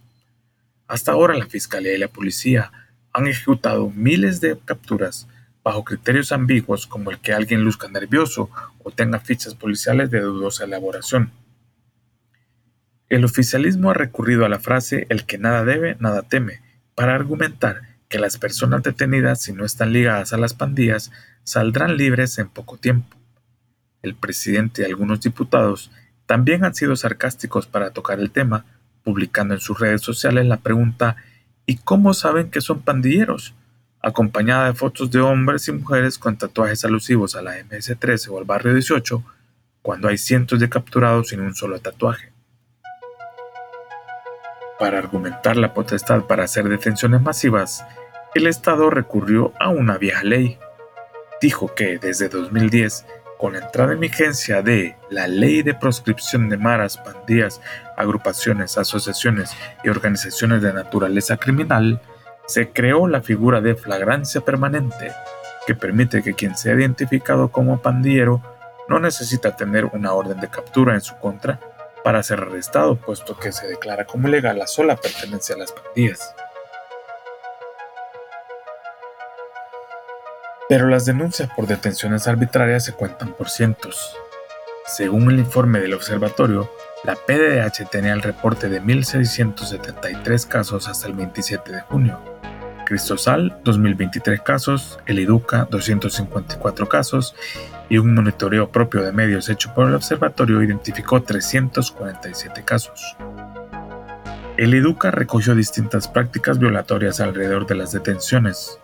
Hasta 0.88 1.12
ahora 1.12 1.36
la 1.36 1.46
Fiscalía 1.46 1.92
y 1.92 1.98
la 1.98 2.08
Policía 2.08 2.72
han 3.12 3.26
ejecutado 3.26 3.90
miles 3.90 4.40
de 4.40 4.58
capturas 4.64 5.28
bajo 5.64 5.84
criterios 5.84 6.32
ambiguos 6.32 6.86
como 6.86 7.10
el 7.10 7.18
que 7.18 7.32
alguien 7.32 7.62
luzca 7.62 7.88
nervioso 7.88 8.50
o 8.82 8.90
tenga 8.90 9.20
fichas 9.20 9.54
policiales 9.54 10.10
de 10.10 10.20
dudosa 10.20 10.64
elaboración. 10.64 11.30
El 13.08 13.24
oficialismo 13.24 13.90
ha 13.90 13.94
recurrido 13.94 14.44
a 14.44 14.48
la 14.48 14.58
frase 14.58 15.06
el 15.10 15.26
que 15.26 15.38
nada 15.38 15.64
debe, 15.64 15.96
nada 16.00 16.22
teme, 16.22 16.62
para 16.94 17.14
argumentar 17.14 17.82
que 18.08 18.18
las 18.18 18.38
personas 18.38 18.82
detenidas, 18.82 19.42
si 19.42 19.52
no 19.52 19.64
están 19.64 19.92
ligadas 19.92 20.32
a 20.32 20.38
las 20.38 20.54
pandillas, 20.54 21.12
saldrán 21.44 21.96
libres 21.96 22.38
en 22.38 22.48
poco 22.48 22.78
tiempo. 22.78 23.16
El 24.02 24.14
presidente 24.14 24.82
y 24.82 24.84
algunos 24.86 25.20
diputados 25.20 25.90
también 26.26 26.64
han 26.64 26.74
sido 26.74 26.96
sarcásticos 26.96 27.66
para 27.66 27.90
tocar 27.90 28.18
el 28.18 28.30
tema, 28.30 28.64
publicando 29.04 29.54
en 29.54 29.60
sus 29.60 29.78
redes 29.78 30.00
sociales 30.00 30.46
la 30.46 30.58
pregunta 30.58 31.16
¿Y 31.66 31.76
cómo 31.76 32.14
saben 32.14 32.50
que 32.50 32.60
son 32.60 32.80
pandilleros? 32.80 33.54
acompañada 34.02 34.66
de 34.66 34.74
fotos 34.74 35.10
de 35.10 35.20
hombres 35.20 35.68
y 35.68 35.72
mujeres 35.72 36.18
con 36.18 36.36
tatuajes 36.36 36.84
alusivos 36.84 37.36
a 37.36 37.42
la 37.42 37.56
MS-13 37.58 38.28
o 38.30 38.38
al 38.38 38.44
barrio 38.44 38.74
18, 38.74 39.22
cuando 39.80 40.08
hay 40.08 40.18
cientos 40.18 40.58
de 40.58 40.68
capturados 40.68 41.28
sin 41.28 41.40
un 41.40 41.54
solo 41.54 41.80
tatuaje. 41.80 42.32
Para 44.78 44.98
argumentar 44.98 45.56
la 45.56 45.72
potestad 45.72 46.22
para 46.22 46.44
hacer 46.44 46.68
detenciones 46.68 47.22
masivas, 47.22 47.84
el 48.34 48.48
Estado 48.48 48.90
recurrió 48.90 49.52
a 49.60 49.68
una 49.68 49.96
vieja 49.98 50.24
ley. 50.24 50.58
Dijo 51.40 51.72
que 51.74 51.98
desde 51.98 52.28
2010 52.28 53.06
con 53.42 53.54
la 53.54 53.58
entrada 53.58 53.92
en 53.92 53.98
vigencia 53.98 54.62
de 54.62 54.94
la 55.10 55.26
Ley 55.26 55.62
de 55.62 55.74
Proscripción 55.74 56.48
de 56.48 56.56
Maras, 56.56 56.96
Pandillas, 56.96 57.60
Agrupaciones, 57.96 58.78
Asociaciones 58.78 59.50
y 59.82 59.88
Organizaciones 59.88 60.62
de 60.62 60.72
Naturaleza 60.72 61.36
Criminal, 61.38 62.00
se 62.46 62.70
creó 62.70 63.08
la 63.08 63.20
figura 63.20 63.60
de 63.60 63.74
flagrancia 63.74 64.42
permanente, 64.42 65.10
que 65.66 65.74
permite 65.74 66.22
que 66.22 66.34
quien 66.34 66.56
sea 66.56 66.74
identificado 66.74 67.50
como 67.50 67.82
pandillero 67.82 68.40
no 68.88 69.00
necesita 69.00 69.56
tener 69.56 69.86
una 69.86 70.12
orden 70.12 70.38
de 70.38 70.48
captura 70.48 70.94
en 70.94 71.00
su 71.00 71.16
contra 71.16 71.58
para 72.04 72.22
ser 72.22 72.38
arrestado, 72.38 72.94
puesto 72.94 73.36
que 73.36 73.50
se 73.50 73.66
declara 73.66 74.06
como 74.06 74.28
ilegal 74.28 74.56
la 74.56 74.68
sola 74.68 74.94
pertenencia 74.94 75.56
a 75.56 75.58
las 75.58 75.72
pandillas. 75.72 76.32
Pero 80.68 80.88
las 80.88 81.04
denuncias 81.04 81.50
por 81.54 81.66
detenciones 81.66 82.28
arbitrarias 82.28 82.84
se 82.84 82.92
cuentan 82.92 83.32
por 83.34 83.50
cientos. 83.50 84.16
Según 84.86 85.30
el 85.30 85.38
informe 85.38 85.80
del 85.80 85.94
observatorio, 85.94 86.70
la 87.04 87.16
PDH 87.16 87.88
tenía 87.90 88.12
el 88.12 88.22
reporte 88.22 88.68
de 88.68 88.80
1.673 88.80 90.46
casos 90.46 90.88
hasta 90.88 91.08
el 91.08 91.14
27 91.14 91.72
de 91.72 91.80
junio. 91.80 92.20
Cristosal, 92.84 93.58
2.023 93.64 94.42
casos, 94.42 94.98
el 95.06 95.18
Educa, 95.18 95.66
254 95.70 96.88
casos 96.88 97.34
y 97.88 97.98
un 97.98 98.14
monitoreo 98.14 98.70
propio 98.70 99.02
de 99.02 99.12
medios 99.12 99.48
hecho 99.48 99.72
por 99.74 99.88
el 99.88 99.94
observatorio 99.94 100.62
identificó 100.62 101.22
347 101.22 102.64
casos. 102.64 103.16
El 104.56 104.74
Educa 104.74 105.10
recogió 105.10 105.54
distintas 105.54 106.06
prácticas 106.06 106.58
violatorias 106.58 107.20
alrededor 107.20 107.66
de 107.66 107.74
las 107.74 107.92
detenciones. 107.92 108.78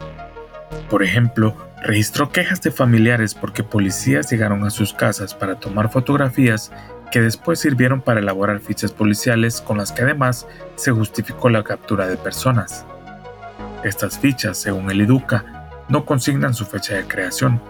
Por 0.88 1.02
ejemplo, 1.02 1.67
registró 1.82 2.30
quejas 2.30 2.60
de 2.60 2.70
familiares 2.70 3.34
porque 3.34 3.62
policías 3.62 4.30
llegaron 4.30 4.64
a 4.64 4.70
sus 4.70 4.92
casas 4.92 5.34
para 5.34 5.60
tomar 5.60 5.90
fotografías 5.90 6.72
que 7.10 7.20
después 7.20 7.60
sirvieron 7.60 8.00
para 8.00 8.20
elaborar 8.20 8.60
fichas 8.60 8.92
policiales 8.92 9.60
con 9.60 9.78
las 9.78 9.92
que 9.92 10.02
además 10.02 10.46
se 10.76 10.90
justificó 10.90 11.48
la 11.48 11.64
captura 11.64 12.06
de 12.06 12.16
personas. 12.16 12.84
Estas 13.84 14.18
fichas, 14.18 14.58
según 14.58 14.90
el 14.90 15.00
IDUCA, 15.02 15.68
no 15.88 16.04
consignan 16.04 16.52
su 16.52 16.66
fecha 16.66 16.94
de 16.94 17.04
creación. 17.04 17.62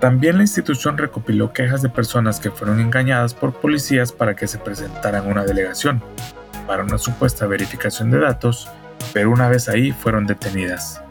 También 0.00 0.36
la 0.36 0.42
institución 0.42 0.98
recopiló 0.98 1.52
quejas 1.52 1.82
de 1.82 1.88
personas 1.88 2.40
que 2.40 2.50
fueron 2.50 2.80
engañadas 2.80 3.34
por 3.34 3.52
policías 3.52 4.12
para 4.12 4.34
que 4.34 4.48
se 4.48 4.58
presentaran 4.58 5.24
a 5.24 5.28
una 5.28 5.44
delegación, 5.44 6.02
para 6.66 6.82
una 6.82 6.98
supuesta 6.98 7.46
verificación 7.46 8.10
de 8.10 8.18
datos, 8.18 8.68
pero 9.12 9.30
una 9.30 9.48
vez 9.48 9.68
ahí 9.68 9.92
fueron 9.92 10.26
detenidas. 10.26 11.02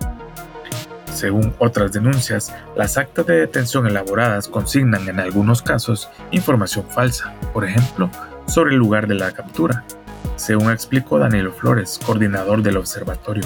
Según 1.19 1.53
otras 1.59 1.91
denuncias, 1.91 2.55
las 2.77 2.97
actas 2.97 3.25
de 3.25 3.41
detención 3.41 3.85
elaboradas 3.85 4.47
consignan 4.47 5.09
en 5.09 5.19
algunos 5.19 5.61
casos 5.61 6.07
información 6.31 6.85
falsa, 6.89 7.33
por 7.51 7.65
ejemplo, 7.65 8.09
sobre 8.47 8.71
el 8.71 8.77
lugar 8.77 9.05
de 9.05 9.15
la 9.15 9.33
captura, 9.33 9.83
según 10.37 10.71
explicó 10.71 11.19
Danilo 11.19 11.51
Flores, 11.51 11.99
coordinador 12.05 12.63
del 12.63 12.77
observatorio. 12.77 13.43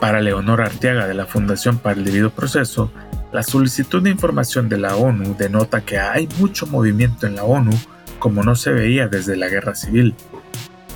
Para 0.00 0.22
Leonor 0.22 0.62
Arteaga 0.62 1.06
de 1.06 1.12
la 1.12 1.26
Fundación 1.26 1.76
para 1.76 1.94
el 1.94 2.06
Debido 2.06 2.30
Proceso, 2.30 2.90
la 3.30 3.42
solicitud 3.42 4.02
de 4.02 4.08
información 4.08 4.70
de 4.70 4.78
la 4.78 4.96
ONU 4.96 5.36
denota 5.36 5.82
que 5.82 5.98
hay 5.98 6.26
mucho 6.38 6.66
movimiento 6.68 7.26
en 7.26 7.36
la 7.36 7.44
ONU 7.44 7.78
como 8.18 8.42
no 8.42 8.54
se 8.56 8.72
veía 8.72 9.08
desde 9.08 9.36
la 9.36 9.48
guerra 9.48 9.74
civil. 9.74 10.14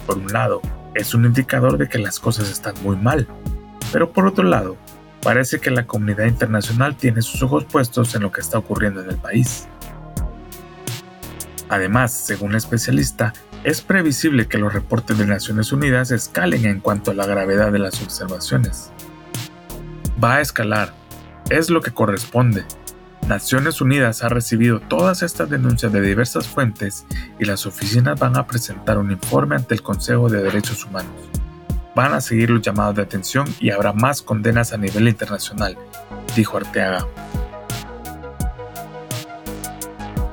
Por 0.06 0.16
un 0.16 0.32
lado, 0.32 0.62
es 0.94 1.12
un 1.12 1.26
indicador 1.26 1.76
de 1.76 1.86
que 1.86 1.98
las 1.98 2.18
cosas 2.18 2.50
están 2.50 2.74
muy 2.82 2.96
mal, 2.96 3.28
pero 3.94 4.10
por 4.10 4.26
otro 4.26 4.42
lado, 4.42 4.76
parece 5.22 5.60
que 5.60 5.70
la 5.70 5.86
comunidad 5.86 6.24
internacional 6.24 6.96
tiene 6.96 7.22
sus 7.22 7.40
ojos 7.44 7.64
puestos 7.64 8.12
en 8.16 8.22
lo 8.22 8.32
que 8.32 8.40
está 8.40 8.58
ocurriendo 8.58 9.00
en 9.00 9.10
el 9.10 9.18
país. 9.18 9.68
Además, 11.68 12.10
según 12.10 12.50
la 12.50 12.58
especialista, 12.58 13.32
es 13.62 13.82
previsible 13.82 14.48
que 14.48 14.58
los 14.58 14.74
reportes 14.74 15.16
de 15.16 15.28
Naciones 15.28 15.70
Unidas 15.70 16.10
escalen 16.10 16.64
en 16.66 16.80
cuanto 16.80 17.12
a 17.12 17.14
la 17.14 17.24
gravedad 17.24 17.70
de 17.70 17.78
las 17.78 18.02
observaciones. 18.02 18.90
Va 20.22 20.38
a 20.38 20.40
escalar, 20.40 20.92
es 21.48 21.70
lo 21.70 21.80
que 21.80 21.92
corresponde. 21.92 22.64
Naciones 23.28 23.80
Unidas 23.80 24.24
ha 24.24 24.28
recibido 24.28 24.80
todas 24.80 25.22
estas 25.22 25.48
denuncias 25.50 25.92
de 25.92 26.00
diversas 26.00 26.48
fuentes 26.48 27.06
y 27.38 27.44
las 27.44 27.64
oficinas 27.64 28.18
van 28.18 28.36
a 28.36 28.48
presentar 28.48 28.98
un 28.98 29.12
informe 29.12 29.54
ante 29.54 29.74
el 29.74 29.82
Consejo 29.82 30.28
de 30.28 30.42
Derechos 30.42 30.84
Humanos 30.84 31.30
van 31.94 32.12
a 32.12 32.20
seguir 32.20 32.50
los 32.50 32.62
llamados 32.62 32.96
de 32.96 33.02
atención 33.02 33.46
y 33.60 33.70
habrá 33.70 33.92
más 33.92 34.22
condenas 34.22 34.72
a 34.72 34.76
nivel 34.76 35.08
internacional, 35.08 35.76
dijo 36.34 36.56
Arteaga. 36.56 37.06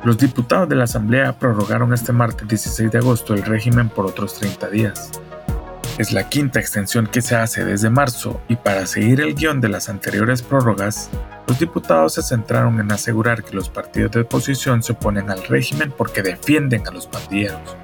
Los 0.04 0.18
diputados 0.18 0.68
de 0.68 0.76
la 0.76 0.86
Asamblea 0.86 1.38
prorrogaron 1.38 1.94
este 1.94 2.12
martes 2.12 2.48
16 2.48 2.92
de 2.92 2.98
agosto 2.98 3.36
el 3.36 3.44
régimen 3.44 3.90
por 3.90 4.08
otros 4.08 4.34
30 4.40 4.70
días. 4.70 5.12
Es 6.00 6.12
la 6.12 6.28
quinta 6.28 6.60
extensión 6.60 7.06
que 7.06 7.22
se 7.22 7.36
hace 7.36 7.64
desde 7.64 7.92
marzo 7.92 8.42
y 8.48 8.56
para 8.56 8.88
seguir 8.88 9.22
el 9.22 9.36
guion 9.36 9.62
de 9.62 9.70
las 9.70 9.90
anteriores 9.90 10.42
prórrogas, 10.42 11.12
los 11.48 11.60
diputados 11.60 12.16
se 12.16 12.24
centraron 12.24 12.80
en 12.80 12.92
asegurar 12.92 13.44
que 13.44 13.56
los 13.56 13.70
partidos 13.70 14.12
de 14.14 14.22
oposición 14.22 14.82
se 14.82 14.94
oponen 14.94 15.30
al 15.30 15.44
régimen 15.44 15.94
porque 15.96 16.24
defienden 16.24 16.88
a 16.88 16.92
los 16.92 17.06
pandilleros. 17.06 17.78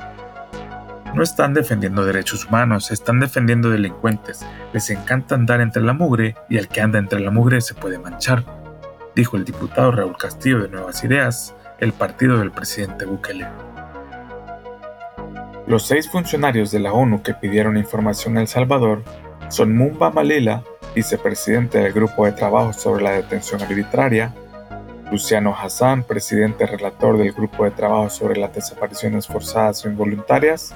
No 1.18 1.24
están 1.24 1.56
defendiendo 1.56 2.06
derechos 2.06 2.46
humanos, 2.46 2.92
están 2.92 3.20
defendiendo 3.20 3.72
delincuentes. 3.72 4.46
Les 4.72 4.92
encanta 4.92 5.34
andar 5.34 5.62
entre 5.62 5.82
la 5.82 5.94
mugre 5.94 6.36
y 6.48 6.58
el 6.58 6.68
que 6.68 6.80
anda 6.80 7.00
entre 7.00 7.20
la 7.20 7.32
mugre 7.32 7.60
se 7.62 7.74
puede 7.74 7.98
manchar, 7.98 8.44
dijo 9.16 9.36
el 9.36 9.44
diputado 9.44 9.92
Raúl 9.92 10.16
Castillo 10.16 10.62
de 10.62 10.70
Nuevas 10.70 11.04
Ideas, 11.04 11.56
el 11.80 11.92
partido 11.92 12.38
del 12.38 12.52
presidente 12.52 13.06
Bukele. 13.06 13.48
Los 15.66 15.88
seis 15.88 16.08
funcionarios 16.08 16.70
de 16.70 16.82
la 16.82 16.94
ONU 16.94 17.24
que 17.24 17.34
pidieron 17.34 17.78
información 17.78 18.38
a 18.38 18.42
El 18.42 18.48
Salvador 18.48 19.02
son 19.50 19.76
Mumba 19.76 20.12
Malila, 20.12 20.62
vicepresidente 20.94 21.80
del 21.80 21.94
Grupo 21.94 22.26
de 22.26 22.34
Trabajo 22.34 22.74
sobre 22.74 23.04
la 23.04 23.14
Detención 23.14 23.64
Arbitraria, 23.64 24.36
Luciano 25.12 25.56
Hassan, 25.60 26.04
presidente 26.04 26.68
relator 26.68 27.18
del 27.18 27.34
Grupo 27.34 27.64
de 27.64 27.72
Trabajo 27.72 28.12
sobre 28.12 28.40
las 28.40 28.54
Desapariciones 28.54 29.26
Forzadas 29.26 29.84
o 29.84 29.90
Involuntarias, 29.90 30.76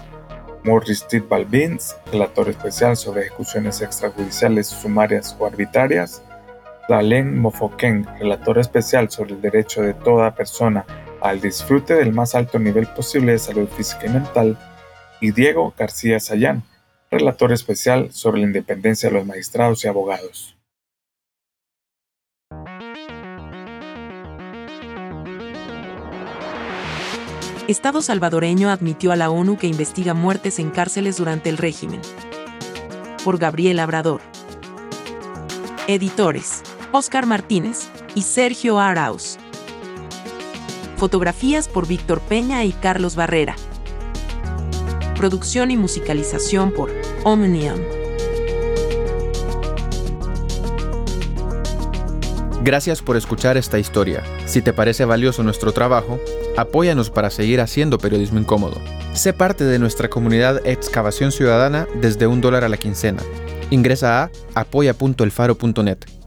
Morris 0.63 1.07
T. 1.07 1.19
Balbins, 1.21 1.95
relator 2.11 2.49
especial 2.49 2.95
sobre 2.95 3.21
ejecuciones 3.21 3.81
extrajudiciales 3.81 4.67
sumarias 4.67 5.35
o 5.39 5.45
arbitrarias, 5.45 6.21
Dalen 6.87 7.39
Mofoken, 7.39 8.05
relator 8.19 8.59
especial 8.59 9.09
sobre 9.09 9.33
el 9.33 9.41
derecho 9.41 9.81
de 9.81 9.93
toda 9.93 10.35
persona 10.35 10.85
al 11.21 11.39
disfrute 11.39 11.95
del 11.95 12.13
más 12.13 12.35
alto 12.35 12.59
nivel 12.59 12.87
posible 12.87 13.33
de 13.33 13.39
salud 13.39 13.67
física 13.67 14.07
y 14.07 14.09
mental, 14.09 14.57
y 15.19 15.31
Diego 15.31 15.73
García 15.77 16.19
Sayán, 16.19 16.63
relator 17.09 17.51
especial 17.51 18.11
sobre 18.11 18.41
la 18.41 18.47
independencia 18.47 19.09
de 19.09 19.15
los 19.15 19.25
magistrados 19.25 19.83
y 19.83 19.87
abogados. 19.87 20.55
Estado 27.71 28.01
salvadoreño 28.01 28.69
admitió 28.69 29.13
a 29.13 29.15
la 29.15 29.29
ONU 29.29 29.57
que 29.57 29.65
investiga 29.65 30.13
muertes 30.13 30.59
en 30.59 30.71
cárceles 30.71 31.15
durante 31.15 31.49
el 31.49 31.57
régimen. 31.57 32.01
Por 33.23 33.37
Gabriel 33.37 33.77
Labrador. 33.77 34.19
Editores. 35.87 36.63
Oscar 36.91 37.25
Martínez 37.25 37.87
y 38.13 38.23
Sergio 38.23 38.77
Arauz. 38.77 39.37
Fotografías 40.97 41.69
por 41.69 41.87
Víctor 41.87 42.19
Peña 42.19 42.65
y 42.65 42.73
Carlos 42.73 43.15
Barrera. 43.15 43.55
Producción 45.15 45.71
y 45.71 45.77
musicalización 45.77 46.73
por 46.73 46.91
Omnium. 47.23 47.79
Gracias 52.63 53.01
por 53.01 53.15
escuchar 53.15 53.55
esta 53.55 53.79
historia. 53.79 54.23
Si 54.45 54.61
te 54.61 54.73
parece 54.73 55.05
valioso 55.05 55.41
nuestro 55.41 55.71
trabajo, 55.71 56.19
apóyanos 56.57 57.09
para 57.09 57.29
seguir 57.29 57.61
haciendo 57.61 57.97
periodismo 57.97 58.39
incómodo. 58.39 58.75
Sé 59.13 59.33
parte 59.33 59.63
de 59.63 59.79
nuestra 59.79 60.09
comunidad 60.09 60.65
Excavación 60.65 61.31
Ciudadana 61.31 61.87
desde 62.01 62.27
un 62.27 62.41
dólar 62.41 62.63
a 62.63 62.69
la 62.69 62.77
quincena. 62.77 63.21
Ingresa 63.69 64.23
a 64.23 64.31
apoya.elfaro.net. 64.55 66.20